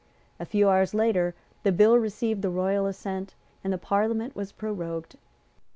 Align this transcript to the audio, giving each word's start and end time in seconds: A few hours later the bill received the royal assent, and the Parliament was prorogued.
A 0.39 0.45
few 0.47 0.67
hours 0.67 0.95
later 0.95 1.35
the 1.61 1.71
bill 1.71 1.95
received 1.95 2.41
the 2.41 2.49
royal 2.49 2.87
assent, 2.87 3.35
and 3.63 3.71
the 3.71 3.77
Parliament 3.77 4.35
was 4.35 4.51
prorogued. 4.51 5.15